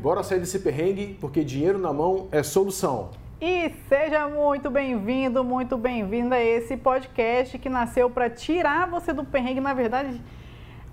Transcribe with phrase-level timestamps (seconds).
[0.00, 3.10] bora sair desse perrengue, porque dinheiro na mão é solução.
[3.40, 9.24] E seja muito bem-vindo, muito bem-vinda a esse podcast que nasceu para tirar você do
[9.24, 9.60] perrengue.
[9.60, 10.20] Na verdade,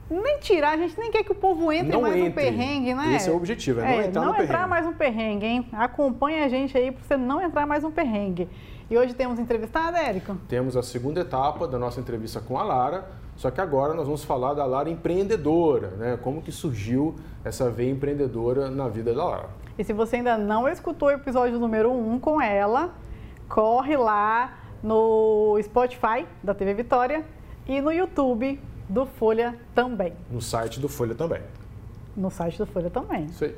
[0.09, 2.43] nem tirar, a gente nem quer que o povo entre Não mais no entre.
[2.43, 3.15] perrengue, né?
[3.15, 5.67] Esse é o objetivo, é não entrar no entrar mais no perrengue, hein?
[5.71, 8.49] Acompanha a gente aí para você não entrar mais no perrengue.
[8.89, 10.35] E hoje temos entrevistado, Érico?
[10.49, 14.23] Temos a segunda etapa da nossa entrevista com a Lara, só que agora nós vamos
[14.23, 16.19] falar da Lara empreendedora, né?
[16.21, 19.49] Como que surgiu essa veia empreendedora na vida da Lara.
[19.77, 22.95] E se você ainda não escutou o episódio número 1 um com ela,
[23.47, 27.23] corre lá no Spotify da TV Vitória
[27.67, 28.59] e no YouTube
[28.89, 30.13] do Folha também.
[30.31, 31.41] No site do Folha também.
[32.15, 33.25] No site do Folha também.
[33.25, 33.55] Isso aí.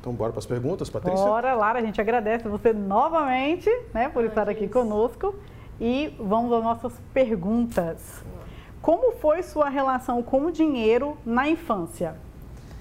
[0.00, 1.24] Então bora para as perguntas, Patrícia?
[1.24, 5.36] Bora, Lara, a gente agradece você novamente né, por estar aqui conosco.
[5.80, 8.24] E vamos às nossas perguntas.
[8.82, 12.14] Como foi sua relação com o dinheiro na infância?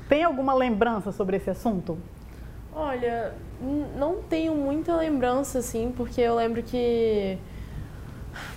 [0.08, 1.98] Tem alguma lembrança sobre esse assunto?
[2.74, 3.34] Olha,
[3.98, 7.38] não tenho muita lembrança, assim, porque eu lembro que.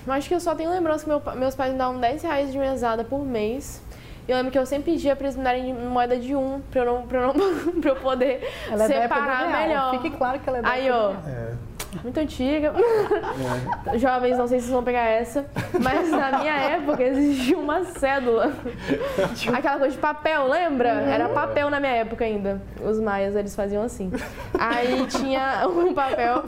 [0.07, 2.59] Acho que eu só tenho lembrança que meu meus pais me davam 10 reais de
[2.59, 3.83] mesada por mês.
[4.29, 6.83] E eu lembro que eu sempre pedia pra eles me darem moeda de um, pra
[6.83, 9.61] eu, não, pra eu, não, pra eu poder Ela é separar real.
[9.69, 9.91] melhor.
[10.01, 11.13] Fique claro que ela é da Aí, ó.
[11.27, 11.55] É,
[12.03, 12.73] muito antiga.
[13.99, 15.47] Jovens, não sei se vocês vão pegar essa,
[15.81, 18.53] mas na minha época existia uma cédula.
[19.53, 20.89] Aquela coisa de papel, lembra?
[20.89, 22.61] Era papel na minha época ainda.
[22.83, 24.11] Os maias, eles faziam assim.
[24.59, 26.45] Aí tinha um papel.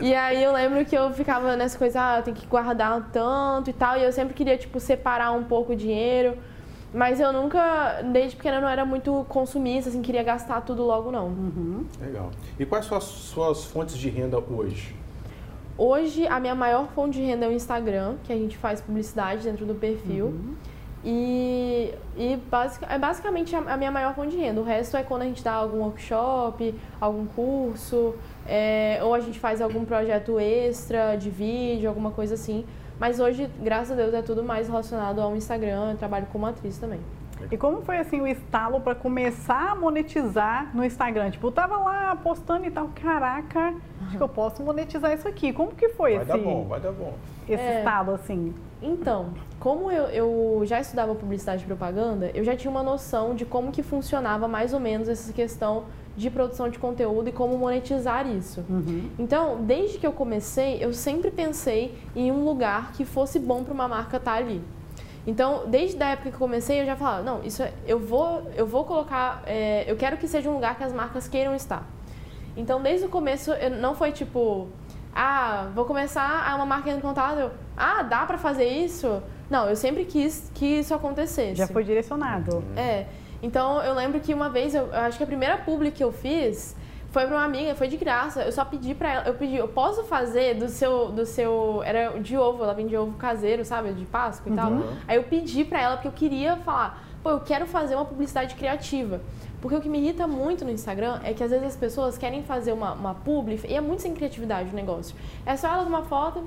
[0.00, 3.70] E aí eu lembro que eu ficava nessa coisa, ah, eu tenho que guardar tanto
[3.70, 3.96] e tal.
[3.96, 6.38] E eu sempre queria, tipo, separar um pouco o dinheiro.
[6.94, 11.28] Mas eu nunca, desde pequena, não era muito consumista, assim, queria gastar tudo logo, não.
[12.00, 12.30] legal.
[12.56, 14.94] E quais são as suas fontes de renda hoje?
[15.76, 19.42] Hoje, a minha maior fonte de renda é o Instagram, que a gente faz publicidade
[19.42, 20.32] dentro do perfil.
[21.04, 24.60] E, e basic, é basicamente a, a minha maior fonte de renda.
[24.60, 28.14] O resto é quando a gente dá algum workshop, algum curso,
[28.46, 32.64] é, ou a gente faz algum projeto extra de vídeo, alguma coisa assim.
[32.98, 35.90] Mas hoje, graças a Deus, é tudo mais relacionado ao Instagram.
[35.92, 37.00] Eu trabalho como atriz também.
[37.50, 41.30] E como foi assim o estalo para começar a monetizar no Instagram?
[41.30, 43.74] Tipo, eu tava lá postando e tal, caraca,
[44.06, 45.52] acho que eu posso monetizar isso aqui.
[45.52, 47.12] Como que foi Vai esse, dar bom, vai dar bom.
[47.48, 47.78] esse É.
[47.78, 48.54] estalo assim?
[48.80, 53.44] Então, como eu, eu já estudava publicidade e propaganda, eu já tinha uma noção de
[53.44, 55.84] como que funcionava mais ou menos essa questão
[56.16, 58.64] de produção de conteúdo e como monetizar isso.
[59.18, 63.74] Então, desde que eu comecei, eu sempre pensei em um lugar que fosse bom para
[63.74, 64.62] uma marca estar ali.
[65.26, 68.42] Então, desde a época que eu comecei, eu já falava, não, isso é- eu vou,
[68.56, 71.82] eu vou colocar, é, eu quero que seja um lugar que as marcas queiram estar.
[72.56, 74.68] Então, desde o começo, eu- não foi tipo,
[75.14, 79.20] ah, vou começar a uma marca em contato, eu, ah, dá pra fazer isso?
[79.50, 81.56] Não, eu sempre quis que isso acontecesse.
[81.56, 82.62] Já foi direcionado.
[82.76, 83.06] É.
[83.44, 86.74] Então, eu lembro que uma vez, eu, acho que a primeira publi que eu fiz
[87.10, 88.40] foi pra uma amiga, foi de graça.
[88.42, 92.18] Eu só pedi pra ela, eu pedi, eu posso fazer do seu, do seu, era
[92.18, 94.72] de ovo, ela vendia ovo caseiro, sabe, de Páscoa e tal.
[95.06, 98.54] Aí eu pedi pra ela porque eu queria falar, pô, eu quero fazer uma publicidade
[98.54, 99.20] criativa.
[99.60, 102.42] Porque o que me irrita muito no Instagram é que às vezes as pessoas querem
[102.44, 105.14] fazer uma, uma publi e é muito sem criatividade o negócio.
[105.44, 106.42] É só ela uma foto,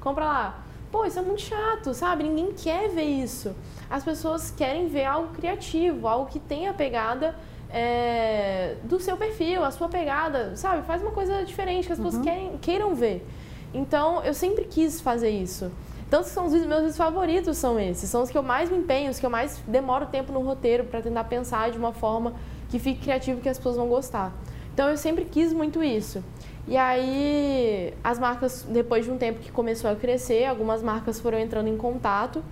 [0.00, 0.63] compra lá.
[0.94, 2.22] Pô, isso é muito chato, sabe?
[2.22, 3.52] Ninguém quer ver isso.
[3.90, 7.34] As pessoas querem ver algo criativo, algo que tenha a pegada
[7.68, 10.86] é, do seu perfil, a sua pegada, sabe?
[10.86, 13.26] Faz uma coisa diferente que as pessoas querem, queiram ver.
[13.74, 15.68] Então, eu sempre quis fazer isso.
[16.08, 18.70] Tanto que são os vídeos- meus vídeos favoritos são esses, são os que eu mais
[18.70, 21.92] me empenho, os que eu mais demoro tempo no roteiro para tentar pensar de uma
[21.92, 22.34] forma
[22.68, 24.32] que fique criativo que as pessoas vão gostar.
[24.72, 26.22] Então eu sempre quis muito isso.
[26.66, 31.38] E aí as marcas, depois de um tempo que começou a crescer, algumas marcas foram
[31.38, 32.42] entrando em contato.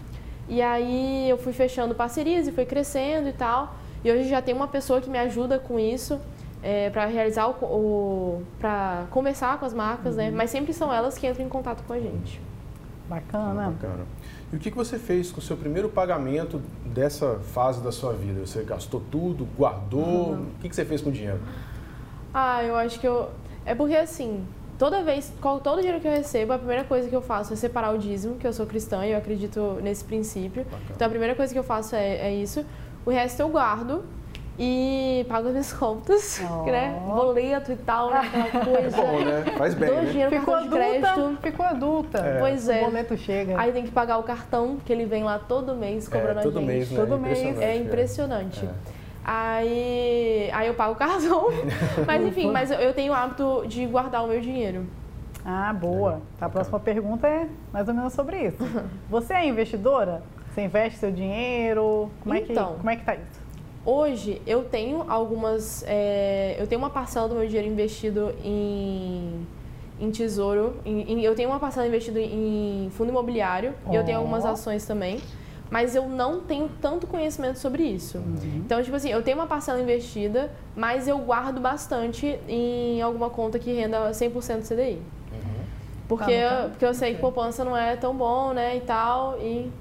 [0.49, 3.75] E aí eu fui fechando parcerias e foi crescendo e tal.
[4.05, 6.21] E hoje já tem uma pessoa que me ajuda com isso.
[6.93, 10.31] para realizar o, o para conversar com as marcas, né?
[10.31, 12.41] Mas sempre são elas que entram em contato com a gente.
[13.09, 13.71] Bacana.
[13.71, 14.05] Bacana.
[14.53, 18.13] E o que que você fez com o seu primeiro pagamento dessa fase da sua
[18.13, 18.47] vida?
[18.47, 20.35] Você gastou tudo, guardou?
[20.35, 21.41] O que que você fez com o dinheiro?
[22.35, 23.31] Ah, eu acho que eu.
[23.65, 24.45] É porque assim,
[24.79, 27.57] toda vez, qual- todo dinheiro que eu recebo, a primeira coisa que eu faço é
[27.57, 30.65] separar o dízimo, que eu sou cristã e eu acredito nesse princípio.
[30.65, 30.83] Bacana.
[30.95, 32.65] Então a primeira coisa que eu faço é, é isso.
[33.07, 34.05] O resto eu guardo
[34.59, 36.65] e pago as minhas contas, Oh.
[36.65, 37.01] né?
[37.07, 38.19] Boleto e tal, né?
[38.19, 38.97] aquela coisa.
[38.97, 39.45] Bom, né?
[39.57, 40.11] Faz bem, Dou né?
[40.11, 41.39] dinheiro Ficou adulta, crédito.
[41.43, 42.37] ficou adulta.
[42.41, 42.83] Pois é.
[42.83, 43.59] O boleto chega.
[43.61, 46.59] Aí tem que pagar o cartão, que ele vem lá todo mês cobrando É, todo
[46.59, 46.69] a gente.
[46.71, 47.01] mês, né?
[47.01, 47.39] Todo mês.
[47.61, 47.77] É é.
[47.77, 48.65] impressionante.
[48.65, 48.69] É.
[49.25, 51.49] Aí, aí eu pago o cartão.
[52.07, 54.87] mas enfim, mas eu- tenho o hábito de guardar o meu dinheiro.
[55.45, 56.21] Ah, boa.
[56.39, 58.59] Tá, a próxima pergunta é mais ou menos sobre isso.
[59.09, 60.23] Você é investidora?
[60.53, 62.11] Você investe seu dinheiro?
[62.23, 62.75] Como, é, que, Então.
[62.77, 63.43] como é que tá isso?
[63.85, 65.85] Hoje eu tenho algumas.
[65.87, 69.45] É, eu tenho uma parcela do meu dinheiro investido em,
[69.99, 70.77] em tesouro.
[70.85, 73.93] Em, em, eu tenho uma parcela investida em fundo imobiliário oh.
[73.93, 75.21] e eu tenho algumas ações também.
[75.73, 78.19] Mas eu não tenho tanto conhecimento sobre isso.
[78.19, 78.63] Uhum.
[78.63, 83.59] Então, tipo assim, eu tenho uma parcela investida, mas eu guardo bastante em alguma conta
[83.59, 84.97] que renda 100% CDI.
[84.97, 85.65] Uhum.
[86.07, 89.39] Porque, tá, porque eu sei que poupança não é tão bom, né, e tal.
[89.41, 89.73] E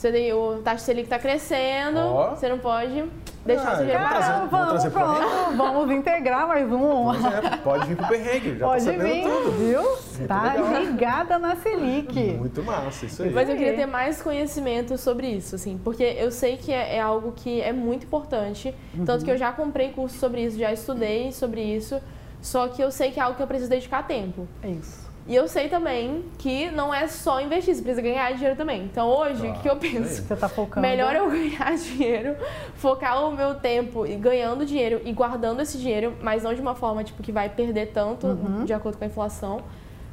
[0.00, 2.30] CDI, o taxa Selic está crescendo, oh.
[2.30, 3.04] você não pode
[3.44, 4.48] deixar ah, seu dinheiro parado.
[4.48, 7.12] Vamos, vamos, vamos integrar mais um.
[7.12, 9.50] É, pode vir pro perrengue, já pode tá vir, tudo.
[9.52, 9.82] viu?
[10.26, 12.18] Tá ligada na Selic.
[12.38, 13.30] Muito massa, isso aí.
[13.30, 17.00] Mas eu queria ter mais conhecimento sobre isso, assim, porque eu sei que é, é
[17.00, 19.04] algo que é muito importante, uhum.
[19.04, 22.00] tanto que eu já comprei curso sobre isso, já estudei sobre isso,
[22.40, 24.46] só que eu sei que é algo que eu preciso dedicar tempo.
[24.62, 25.06] É isso.
[25.28, 28.84] E eu sei também que não é só investir, você precisa ganhar dinheiro também.
[28.84, 30.22] Então hoje, o que eu penso?
[30.22, 30.86] Você tá focando.
[30.86, 32.36] Melhor eu ganhar dinheiro,
[32.76, 37.02] focar o meu tempo ganhando dinheiro e guardando esse dinheiro, mas não de uma forma
[37.02, 38.64] tipo que vai perder tanto uhum.
[38.64, 39.62] de acordo com a inflação.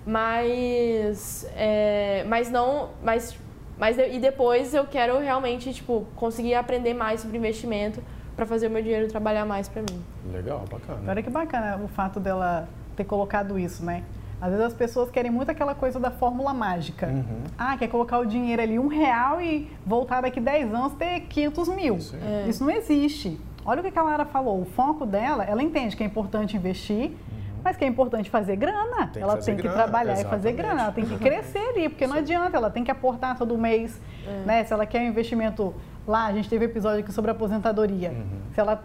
[0.06, 1.48] Mas.
[1.56, 2.90] É, mas não.
[3.04, 3.38] Mas,
[3.78, 8.02] mas e depois eu quero realmente, tipo, conseguir aprender mais sobre investimento
[8.36, 10.04] para fazer o meu dinheiro trabalhar mais para mim.
[10.32, 11.12] Legal, bacana.
[11.12, 14.04] Olha que bacana o fato dela ter colocado isso, né?
[14.42, 17.08] Às vezes as pessoas querem muito aquela coisa da fórmula mágica.
[17.08, 17.44] Uhum.
[17.58, 21.70] Ah, quer colocar o dinheiro ali, um real e voltar daqui 10 anos ter 500
[21.70, 21.98] mil.
[22.22, 22.50] É.
[22.50, 23.40] Isso não existe.
[23.66, 24.62] Olha o que a Lara falou.
[24.62, 27.14] O foco dela, ela entende que é importante investir, uhum.
[27.64, 29.08] Mas que é importante fazer grana.
[29.08, 30.28] Tem ela tem que grana, trabalhar exatamente.
[30.28, 30.82] e fazer grana.
[30.82, 32.58] Ela tem que crescer ali, porque não adianta.
[32.58, 34.00] Ela tem que aportar todo mês.
[34.28, 34.46] É.
[34.46, 34.64] Né?
[34.64, 35.74] Se ela quer um investimento
[36.06, 38.12] lá, a gente teve um episódio aqui sobre aposentadoria.
[38.12, 38.42] Uhum.
[38.54, 38.84] Se ela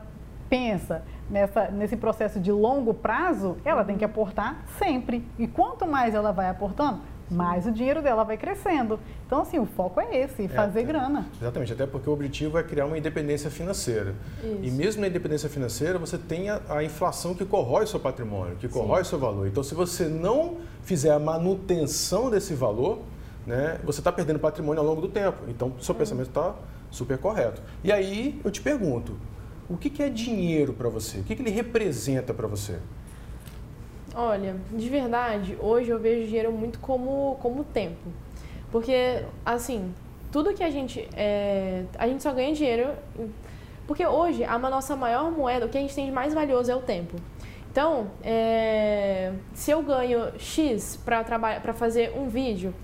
[0.48, 3.86] pensa nessa, nesse processo de longo prazo, ela uhum.
[3.86, 5.26] tem que aportar sempre.
[5.38, 8.98] E quanto mais ela vai aportando, mais o dinheiro dela vai crescendo.
[9.26, 11.26] Então, assim, o foco é esse, é, fazer é, grana.
[11.40, 14.14] Exatamente, até porque o objetivo é criar uma independência financeira.
[14.42, 14.58] Isso.
[14.62, 18.68] E mesmo na independência financeira, você tem a, a inflação que corrói seu patrimônio, que
[18.68, 19.10] corrói Sim.
[19.10, 19.46] seu valor.
[19.46, 23.00] Então, se você não fizer a manutenção desse valor,
[23.46, 25.38] né, você está perdendo patrimônio ao longo do tempo.
[25.48, 25.98] Então, seu hum.
[25.98, 26.54] pensamento está
[26.90, 27.60] super correto.
[27.84, 29.16] E aí, eu te pergunto,
[29.68, 31.18] o que, que é dinheiro para você?
[31.18, 32.78] O que, que ele representa para você?
[34.20, 38.10] Olha, de verdade, hoje eu vejo dinheiro muito como, como tempo.
[38.68, 39.94] Porque, assim,
[40.32, 41.08] tudo que a gente.
[41.14, 42.90] É, a gente só ganha dinheiro.
[43.86, 46.74] Porque hoje a nossa maior moeda, o que a gente tem de mais valioso é
[46.74, 47.14] o tempo.
[47.70, 52.74] Então, é, se eu ganho X para fazer um vídeo,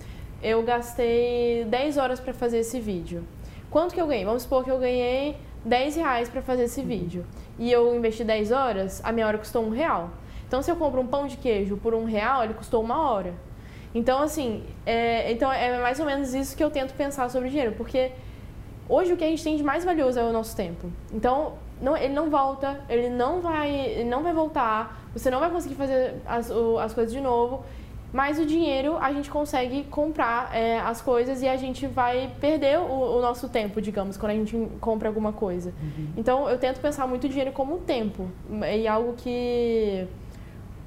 [0.40, 3.24] eu gastei 10 horas para fazer esse vídeo.
[3.72, 4.24] Quanto que eu ganhei?
[4.24, 7.26] Vamos supor que eu ganhei 10 reais para fazer esse vídeo
[7.58, 10.10] e eu investi 10 horas, a minha hora custou um real.
[10.46, 13.34] Então, se eu compro um pão de queijo por um real, ele custou uma hora.
[13.94, 17.72] Então, assim, é, então é mais ou menos isso que eu tento pensar sobre dinheiro,
[17.76, 18.10] porque
[18.88, 20.90] hoje o que a gente tem de mais valioso é o nosso tempo.
[21.12, 25.50] Então, não, ele não volta, ele não vai, ele não vai voltar, você não vai
[25.50, 27.64] conseguir fazer as, as coisas de novo.
[28.12, 32.78] Mas o dinheiro a gente consegue comprar é, as coisas e a gente vai perder
[32.78, 35.74] o, o, nosso tempo, digamos, quando a gente compra alguma coisa.
[35.82, 36.08] Uhum.
[36.16, 38.28] Então eu tento pensar muito o dinheiro como tempo
[38.72, 40.06] e algo que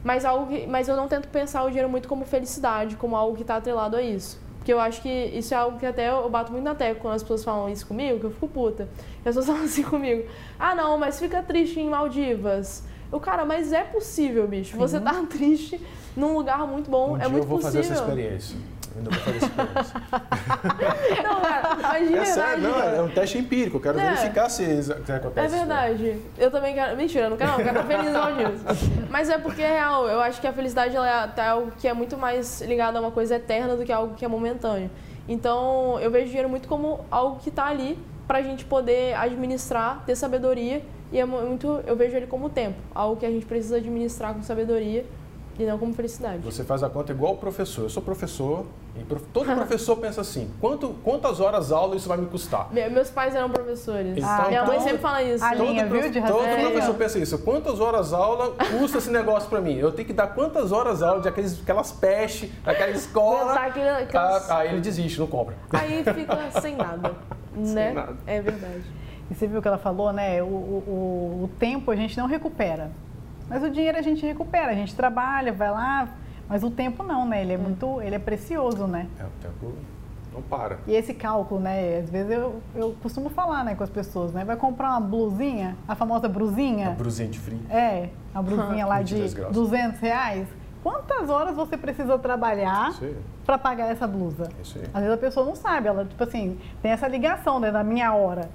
[0.08, 3.36] mas algo que, mas eu não tento pensar o dinheiro muito como felicidade, como algo
[3.36, 4.40] que está atrelado a isso.
[4.56, 7.16] Porque eu acho que isso é algo que até eu bato muito na tecla quando
[7.16, 8.88] as pessoas falam isso comigo, que eu fico puta.
[9.26, 10.24] E as pessoas falam assim comigo:
[10.58, 12.86] "Ah, não, mas fica triste em Maldivas".
[13.12, 14.78] O cara, mas é possível, bicho.
[14.78, 15.78] Você tá triste
[16.16, 17.40] num lugar muito bom, um é muito possível.
[17.40, 18.58] eu vou fazer essa experiência.
[18.98, 20.02] Ainda vou fazer essa experiência.
[21.24, 22.30] não, cara, mas de é verdade.
[22.30, 24.10] Sério, não, é um teste empírico, eu quero é.
[24.10, 25.56] verificar se, se acontece.
[25.56, 26.22] É verdade.
[26.38, 26.98] Eu também quero.
[26.98, 28.92] Mentira, eu não quero, não, eu quero estar feliz disso.
[29.10, 30.08] Mas é porque é real.
[30.08, 33.00] Eu acho que a felicidade ela é até algo que é muito mais ligado a
[33.00, 34.90] uma coisa eterna do que algo que é momentâneo.
[35.28, 40.04] Então, eu vejo dinheiro muito como algo que está ali para a gente poder administrar,
[40.06, 40.82] ter sabedoria.
[41.12, 44.42] E é muito, eu vejo ele como tempo, algo que a gente precisa administrar com
[44.42, 45.06] sabedoria
[45.60, 46.40] e não como felicidade.
[46.40, 47.84] Você faz a conta igual o professor.
[47.84, 52.28] Eu sou professor e todo professor pensa assim: quanto, quantas horas aula isso vai me
[52.28, 52.70] custar?
[52.72, 54.18] meus pais eram professores.
[54.18, 55.44] Então, ah, Minha mãe sempre fala isso.
[55.44, 56.62] A linha, todo, viu, de todo é.
[56.62, 59.76] professor pensa isso: quantas horas aula custa esse negócio para mim?
[59.76, 63.54] Eu tenho que dar quantas horas aula de aqueles, aquelas pestes, daquela escola.
[63.54, 64.50] aquelas...
[64.50, 65.56] ah, aí ele desiste, não compra.
[65.72, 67.14] Aí fica sem nada.
[67.56, 67.94] sem né?
[67.94, 68.16] Nada.
[68.28, 68.84] É verdade.
[69.30, 70.42] E você viu o que ela falou, né?
[70.42, 72.92] O, o, o tempo a gente não recupera.
[73.50, 76.10] Mas o dinheiro a gente recupera, a gente trabalha, vai lá,
[76.50, 77.42] mas o tempo não, né?
[77.42, 77.62] Ele é hum.
[77.62, 79.08] muito, ele é precioso, né?
[79.20, 79.74] É, o tempo
[80.34, 80.80] não para.
[80.86, 82.00] E esse cálculo, né?
[82.00, 84.46] Às vezes eu, eu costumo falar, né, com as pessoas, né?
[84.46, 86.90] Vai comprar uma blusinha, a famosa brusinha.
[86.90, 87.60] A brusinha de frio.
[87.70, 89.16] É, a brusinha lá de
[89.52, 90.48] 200 reais.
[90.84, 92.94] Quantas horas você precisa trabalhar
[93.46, 94.50] para pagar essa blusa?
[94.62, 94.86] Isso aí.
[94.94, 98.14] Às vezes a pessoa não sabe, ela, tipo assim, tem essa ligação, né, da minha
[98.14, 98.48] hora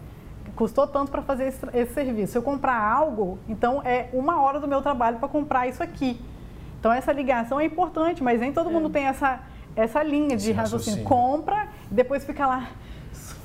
[0.62, 2.32] custou tanto para fazer esse, esse, serviço.
[2.32, 6.20] Se eu comprar algo, então é uma hora do meu trabalho para comprar isso aqui.
[6.78, 8.72] Então essa ligação é importante, mas nem todo é.
[8.72, 9.40] mundo tem essa,
[9.74, 11.02] essa linha de raciocínio.
[11.02, 12.68] Compra, depois fica lá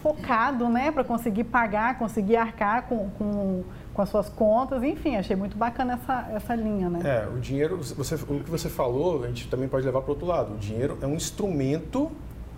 [0.04, 3.64] focado, né, para conseguir pagar, conseguir arcar com, com,
[3.96, 7.00] com, as suas contas, enfim, achei muito bacana essa, essa linha, né?
[7.04, 10.14] É, o dinheiro, você, o que você falou, a gente também pode levar para o
[10.14, 10.54] outro lado.
[10.54, 12.12] O dinheiro é um instrumento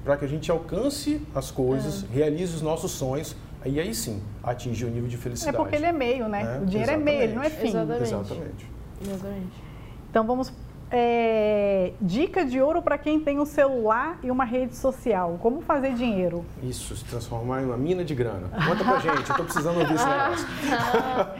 [0.03, 2.13] para que a gente alcance as coisas, é.
[2.13, 5.55] realize os nossos sonhos, aí aí sim atingir o nível de felicidade.
[5.55, 6.41] É porque ele é meio, né?
[6.41, 6.93] É, o dinheiro exatamente.
[6.93, 7.67] é meio, ele não é fim.
[7.67, 8.03] Exatamente.
[8.03, 8.65] Exatamente.
[9.01, 9.63] exatamente.
[10.09, 10.51] Então vamos
[10.91, 15.37] é, dica de ouro para quem tem um celular e uma rede social.
[15.41, 16.43] Como fazer dinheiro?
[16.63, 18.49] Isso, se transformar em uma mina de grana.
[18.67, 20.47] Conta pra gente, eu tô precisando ouvir esse negócio.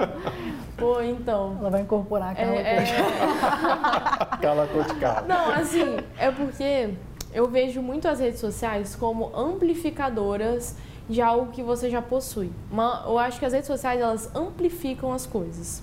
[0.78, 1.58] Pô, então.
[1.60, 2.86] Ela vai incorporar aquela é, é...
[4.40, 6.94] Cala a Não, assim, é porque
[7.34, 10.76] eu vejo muito as redes sociais como amplificadoras
[11.10, 12.52] de algo que você já possui.
[12.72, 15.82] Uma, eu acho que as redes sociais elas amplificam as coisas.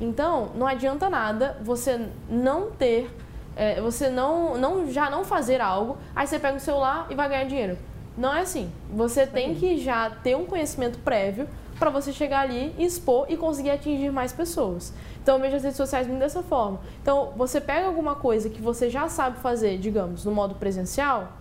[0.00, 3.14] Então, não adianta nada você não ter,
[3.54, 7.28] é, você não, não já não fazer algo, aí você pega o celular e vai
[7.28, 7.78] ganhar dinheiro.
[8.16, 8.72] Não é assim.
[8.90, 11.46] Você tem que já ter um conhecimento prévio
[11.78, 14.92] para você chegar ali, expor e conseguir atingir mais pessoas.
[15.22, 16.80] Então, eu vejo as redes sociais muito dessa forma.
[17.00, 21.32] Então, você pega alguma coisa que você já sabe fazer, digamos, no modo presencial.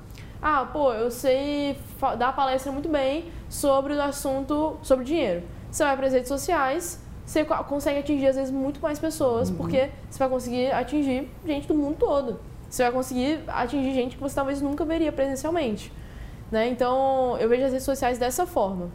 [0.41, 1.77] Ah, pô, eu sei
[2.17, 5.43] dar palestra muito bem sobre o assunto, sobre dinheiro.
[5.69, 9.57] Você vai para as redes sociais, você consegue atingir, às vezes, muito mais pessoas, uhum.
[9.57, 12.39] porque você vai conseguir atingir gente do mundo todo.
[12.69, 15.91] Você vai conseguir atingir gente que você talvez nunca veria presencialmente.
[16.51, 16.67] Né?
[16.67, 18.89] Então, eu vejo as redes sociais dessa forma.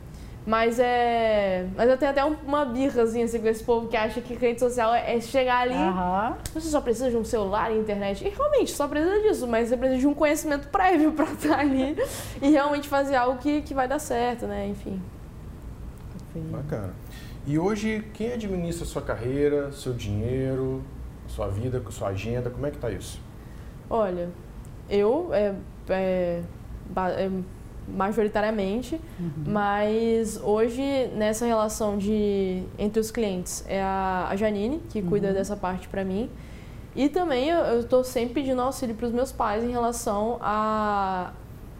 [0.47, 1.67] Mas é.
[1.77, 4.95] Mas eu tenho até uma birrazinha assim, com esse povo que acha que rede social
[4.95, 5.75] é chegar ali.
[5.75, 6.37] Uhum.
[6.55, 8.25] Você só precisa de um celular e internet.
[8.25, 11.97] E realmente só precisa disso, mas você precisa de um conhecimento prévio para estar ali
[12.41, 14.69] e realmente fazer algo que, que vai dar certo, né?
[14.69, 15.03] Enfim.
[16.51, 16.95] Bacana.
[17.45, 20.83] E hoje, quem administra sua carreira, seu dinheiro,
[21.27, 23.21] sua vida, sua agenda, como é que está isso?
[23.89, 24.29] Olha,
[24.89, 25.55] eu é,
[25.89, 26.43] é,
[27.17, 27.31] é
[27.89, 29.31] majoritariamente, uhum.
[29.47, 30.83] mas hoje
[31.15, 35.09] nessa relação de entre os clientes é a, a Janine que uhum.
[35.09, 36.29] cuida dessa parte para mim
[36.95, 41.33] e também eu estou sempre pedindo auxílio para os meus pais em relação a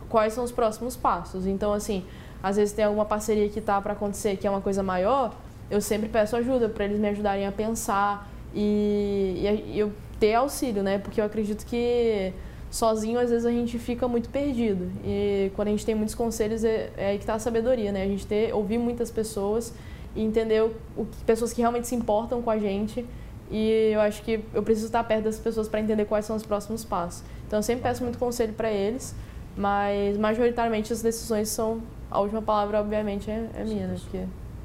[0.09, 1.47] quais são os próximos passos.
[1.47, 2.05] Então assim,
[2.43, 5.35] às vezes tem alguma parceria que tá para acontecer que é uma coisa maior,
[5.71, 10.83] eu sempre peço ajuda para eles me ajudarem a pensar e, e, eu ter auxílio,
[10.83, 10.99] né?
[10.99, 12.33] Porque eu acredito que
[12.71, 16.65] sozinho às vezes a gente fica muito perdido e quando a gente tem muitos conselhos
[16.65, 18.03] é, é aí que está a sabedoria, né?
[18.03, 19.73] A gente ter ouvir muitas pessoas
[20.15, 23.05] e entender o, o pessoas que realmente se importam com a gente
[23.51, 26.45] e eu acho que eu preciso estar perto das pessoas para entender quais são os
[26.45, 27.23] próximos passos.
[27.47, 29.15] Então eu sempre peço muito conselho para eles,
[29.57, 31.81] mas majoritariamente as decisões são
[32.11, 33.97] a última palavra obviamente é, é minha, né?
[34.01, 34.25] Porque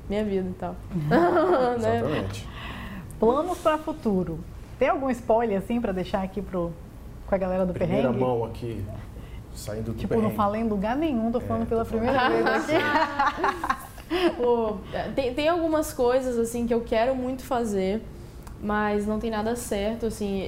[0.10, 0.76] minha vida e tal.
[0.94, 1.76] Uhum.
[1.78, 2.48] Exatamente.
[3.20, 4.40] Planos para futuro.
[4.80, 6.74] Tem algum spoiler assim para deixar aqui pro,
[7.32, 8.20] com a galera do Primeira perrengue?
[8.20, 8.84] mão aqui,
[9.56, 10.28] saindo do tipo, perrengue.
[10.28, 12.44] não falei em lugar nenhum, tô é, falando é, pela tô primeira falando.
[12.44, 14.32] vez aqui.
[14.36, 14.76] Pô,
[15.16, 18.02] tem, tem algumas coisas assim que eu quero muito fazer,
[18.62, 20.44] mas não tem nada certo, assim.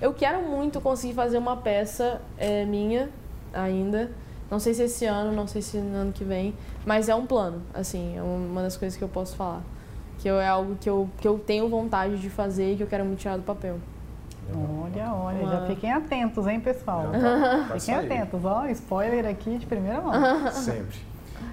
[0.00, 3.08] Eu quero muito conseguir fazer uma peça é, minha
[3.52, 4.10] ainda.
[4.50, 6.54] Não sei se esse ano, não sei se no ano que vem,
[6.84, 9.62] mas é um plano, assim, é uma das coisas que eu posso falar.
[10.18, 13.04] Que é algo que eu, que eu tenho vontade de fazer e que eu quero
[13.04, 13.78] muito tirar do papel.
[14.54, 17.10] Olha, olha, já fiquem atentos, hein, pessoal?
[17.12, 18.06] Tá, fiquem sair.
[18.06, 20.12] atentos, ó, spoiler aqui de primeira mão.
[20.52, 20.98] Sempre.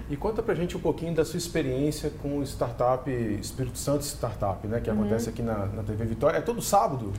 [0.08, 4.66] E conta pra gente um pouquinho da sua experiência com o startup Espírito Santo Startup,
[4.66, 4.80] né?
[4.80, 5.00] Que uhum.
[5.00, 6.38] acontece aqui na, na TV Vitória.
[6.38, 7.12] É todo sábado?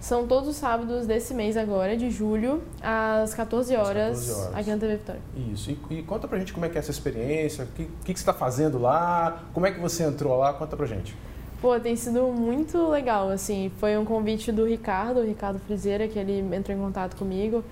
[0.00, 4.54] São todos os sábados desse mês agora, de julho, às 14 horas, 14 horas.
[4.54, 5.20] aqui na TV Vitória.
[5.52, 5.70] Isso.
[5.70, 8.18] E, e, conta pra gente como é que é essa experiência, o que, que, que
[8.18, 11.16] você está fazendo lá, como é que você entrou lá, conta pra gente.
[11.60, 16.16] Pô, tem sido muito legal, assim, foi um convite do Ricardo, o Ricardo Frizeira, que
[16.16, 17.64] ele entrou em contato comigo,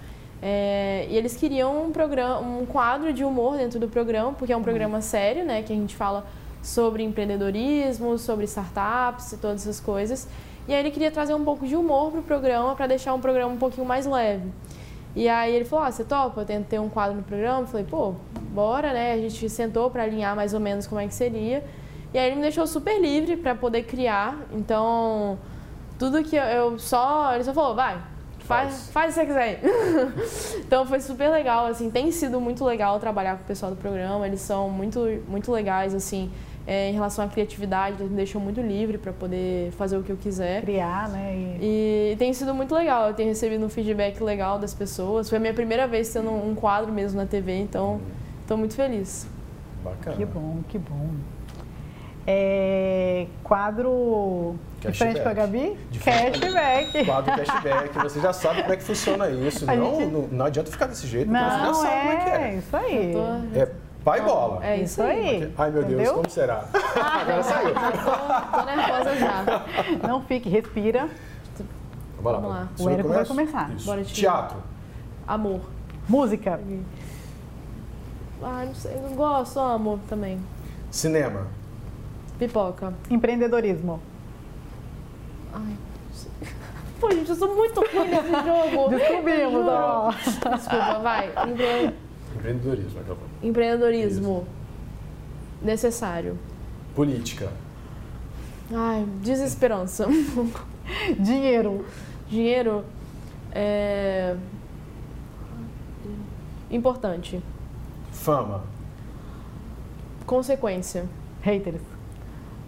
[0.43, 4.57] é, e eles queriam um programa, um quadro de humor dentro do programa, porque é
[4.57, 6.26] um programa sério, né, que a gente fala
[6.61, 10.26] sobre empreendedorismo, sobre startups e todas essas coisas.
[10.66, 13.52] E aí ele queria trazer um pouco de humor pro programa para deixar um programa
[13.52, 14.50] um pouquinho mais leve.
[15.14, 16.40] E aí ele falou: "Ah, você topa?
[16.40, 17.61] Eu tento ter um quadro no programa".
[17.61, 18.14] Eu falei: "Pô,
[18.52, 19.12] bora, né?".
[19.12, 21.62] A gente sentou para alinhar mais ou menos como é que seria.
[22.15, 24.37] E aí ele me deixou super livre para poder criar.
[24.53, 25.39] Então,
[25.99, 28.01] tudo que eu só, ele só falou: "Vai,
[28.41, 29.61] Faz, faz o que você quiser.
[30.65, 34.25] então foi super legal, assim, tem sido muito legal trabalhar com o pessoal do programa,
[34.25, 36.31] eles são muito, muito legais, assim
[36.67, 40.11] é, em relação à criatividade, eles me deixam muito livre para poder fazer o que
[40.11, 40.63] eu quiser.
[40.63, 41.57] Criar, né?
[41.61, 42.13] E...
[42.13, 42.17] e...
[42.17, 45.29] tem sido muito legal, eu tenho recebido um feedback legal das pessoas.
[45.29, 48.01] Foi a minha primeira vez tendo um quadro mesmo na TV, então
[48.43, 49.29] estou muito feliz.
[49.85, 50.17] Bacana.
[50.17, 51.11] Que bom, que bom.
[52.26, 55.78] É, quadro de frente com a Gabi?
[55.90, 57.04] De cashback.
[57.04, 57.99] Quadro cashback.
[57.99, 59.64] Você já sabe como é que funciona isso.
[59.64, 60.12] Não, gente...
[60.12, 62.54] não, não, adianta ficar desse jeito, porque você já sabe é, como é que é.
[62.56, 63.12] Isso aí.
[63.12, 63.59] Tô...
[63.59, 63.71] É
[64.04, 64.64] pai bola.
[64.64, 65.52] É isso aí.
[65.59, 65.99] Ai, meu Entendeu?
[65.99, 66.64] Deus, como será?
[66.97, 67.75] Ah, Agora saiu.
[67.75, 70.09] Tô, tô nervosa já.
[70.09, 71.09] Não fique, respira.
[72.21, 72.49] Vamos lá.
[72.49, 72.68] lá.
[72.78, 73.71] O Érico vai começar.
[73.85, 74.59] Bora Teatro.
[75.26, 75.61] Amor.
[76.09, 76.61] Música.
[78.42, 78.95] Ah, não sei.
[78.95, 80.38] Eu gosto, amo também.
[80.90, 81.49] Cinema.
[82.38, 82.95] Pipoca.
[83.11, 84.00] Empreendedorismo.
[85.52, 85.76] Ai,
[87.00, 88.88] Pô, gente, eu sou muito ruim nesse jogo.
[88.90, 90.11] Descobrimos, ó.
[90.11, 91.28] Desculpa, vai.
[91.28, 91.95] Empre...
[92.35, 93.25] Empreendedorismo, acabou.
[93.43, 94.47] Empreendedorismo.
[94.47, 95.64] Isso.
[95.64, 96.38] Necessário.
[96.95, 97.50] Política.
[98.75, 100.07] Ai, desesperança.
[101.19, 101.85] Dinheiro.
[102.28, 102.85] Dinheiro
[103.52, 104.37] é
[106.71, 107.43] importante.
[108.12, 108.64] Fama.
[110.26, 111.07] Consequência.
[111.43, 111.96] Haters.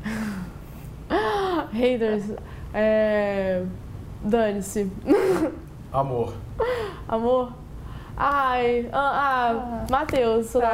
[1.73, 2.33] Haters.
[2.73, 3.63] É...
[4.23, 4.91] Dane-se.
[5.93, 6.35] Amor.
[7.09, 7.53] Amor.
[8.21, 10.69] Ai, ah, ah Matheus, sou da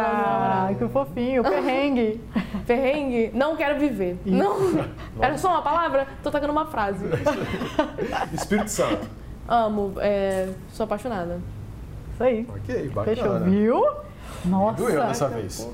[0.71, 2.19] Ah, que fofinho, perrengue.
[2.67, 3.31] perrengue?
[3.35, 4.19] Não quero viver.
[4.25, 4.35] Isso.
[4.35, 4.57] Não.
[5.21, 6.09] Era só uma palavra?
[6.23, 7.05] Tô tacando uma frase.
[8.33, 9.07] Espírito Santo.
[9.47, 11.39] Amo, é, sou apaixonada.
[12.15, 12.49] Isso aí.
[12.49, 13.17] Ok, bacana.
[13.17, 13.87] Fechou, viu?
[14.47, 14.77] Nossa.
[14.79, 15.69] Doeu dessa vez.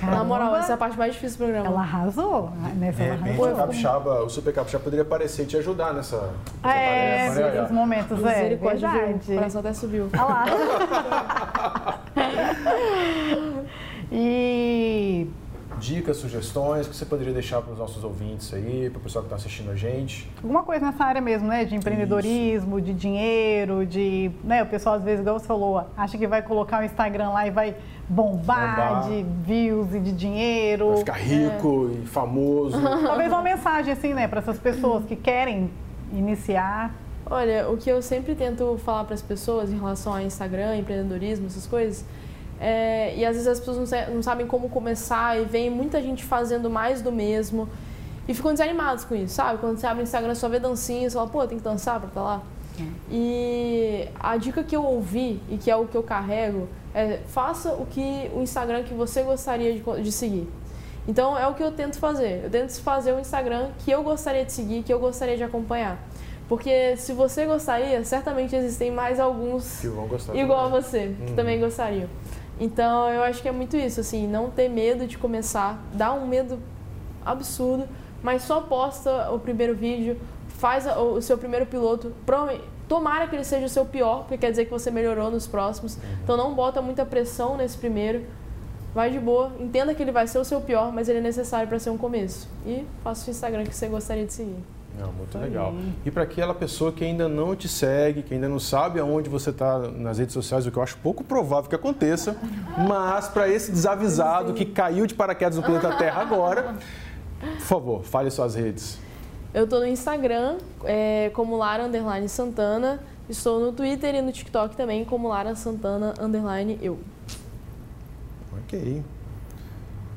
[0.00, 0.16] Caramba.
[0.16, 1.66] Na moral, essa é a parte mais difícil do programa.
[1.66, 2.50] Ela arrasou.
[2.76, 6.30] Nessa de repente, o, capixaba, o Super Capixaba poderia aparecer e te ajudar nessa,
[6.64, 7.62] nessa é, tarefa.
[7.62, 7.72] Né?
[7.72, 8.56] momentos, é.
[8.56, 9.32] Verdade.
[9.32, 10.08] O coração até subiu.
[10.14, 10.44] Olha lá.
[14.10, 15.28] e
[15.80, 19.26] dicas, sugestões que você poderia deixar para os nossos ouvintes aí, para o pessoal que
[19.26, 20.30] está assistindo a gente?
[20.42, 21.64] Alguma coisa nessa área mesmo, né?
[21.64, 22.86] De empreendedorismo, Isso.
[22.86, 24.30] de dinheiro, de.
[24.44, 24.62] Né?
[24.62, 27.50] O pessoal, às vezes, igual você falou, acha que vai colocar o Instagram lá e
[27.50, 27.74] vai
[28.08, 29.08] bombar, bombar.
[29.08, 30.88] de views e de dinheiro.
[30.90, 32.02] Vai ficar rico é.
[32.02, 32.78] e famoso.
[32.80, 35.70] Talvez uma mensagem, assim, né, para essas pessoas que querem
[36.12, 36.94] iniciar.
[37.24, 41.46] Olha, o que eu sempre tento falar para as pessoas em relação a Instagram, empreendedorismo,
[41.46, 42.04] essas coisas
[42.60, 46.68] é, e às vezes as pessoas não, sabem como começar e vem muita gente fazendo
[46.68, 47.66] mais do mesmo
[48.28, 49.58] e ficam desanimados com isso, sabe?
[49.58, 52.08] Quando você abre o Instagram só vê dancinha, você fala, pô, tem que dançar pra
[52.08, 52.42] estar lá.
[52.78, 52.84] É.
[53.10, 57.72] E a dica que eu ouvi e que é o que eu carrego é faça
[57.72, 60.46] o que o Instagram que você gostaria de, de seguir.
[61.08, 62.42] Então é o que eu tento fazer.
[62.44, 65.98] Eu tento fazer o Instagram que eu gostaria de seguir, que eu gostaria de acompanhar.
[66.46, 69.82] Porque se você gostaria, certamente existem mais alguns
[70.34, 72.08] igual a você, que também gostariam.
[72.60, 76.26] Então eu acho que é muito isso, assim, não ter medo de começar, dá um
[76.26, 76.58] medo
[77.24, 77.88] absurdo,
[78.22, 82.12] mas só posta o primeiro vídeo, faz o seu primeiro piloto,
[82.86, 85.96] tomara que ele seja o seu pior, porque quer dizer que você melhorou nos próximos.
[85.96, 86.02] Uhum.
[86.22, 88.26] Então não bota muita pressão nesse primeiro.
[88.92, 91.68] Vai de boa, entenda que ele vai ser o seu pior, mas ele é necessário
[91.68, 92.48] para ser um começo.
[92.66, 94.62] E faça o Instagram que você gostaria de seguir.
[95.00, 95.44] Não, muito Aí.
[95.44, 95.74] legal.
[96.04, 99.50] E para aquela pessoa que ainda não te segue, que ainda não sabe aonde você
[99.50, 102.36] está nas redes sociais, o que eu acho pouco provável que aconteça,
[102.86, 106.74] mas para esse desavisado que caiu de paraquedas no planeta Terra agora,
[107.40, 108.98] por favor, fale suas redes.
[109.54, 113.00] Eu estou no Instagram é, como Lara Underline Santana.
[113.28, 116.98] Estou no Twitter e no TikTok também como Lara Santana Underline Eu.
[118.64, 119.02] Ok.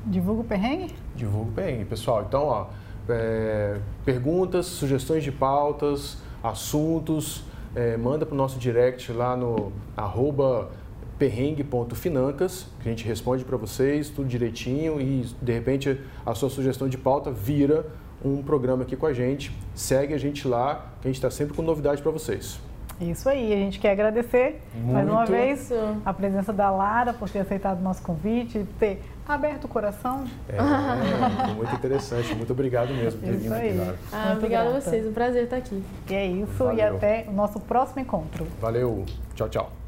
[0.04, 0.94] Divulga o perrengue?
[1.16, 2.24] Divulga o perrengue, pessoal.
[2.28, 2.66] Então, ó
[3.08, 10.70] é, perguntas, sugestões de pautas, assuntos, é, manda para o nosso direct lá no arroba
[11.18, 16.88] perrengue.financas, que a gente responde para vocês tudo direitinho e de repente a sua sugestão
[16.88, 17.86] de pauta vira
[18.24, 19.54] um programa aqui com a gente.
[19.74, 22.60] Segue a gente lá, que a gente está sempre com novidade para vocês.
[23.00, 24.92] Isso aí, a gente quer agradecer Muito.
[24.92, 25.72] mais uma vez
[26.04, 30.24] a presença da Lara por ter aceitado o nosso convite, ter aberto o coração.
[30.48, 33.98] É, muito interessante, muito obrigado mesmo por ter vindo aqui, Lara.
[34.12, 35.82] Ah, obrigada a vocês, um prazer estar aqui.
[36.08, 36.76] E é isso, Valeu.
[36.76, 38.46] e até o nosso próximo encontro.
[38.60, 39.83] Valeu, tchau, tchau.